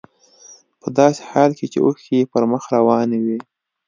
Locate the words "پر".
2.31-2.43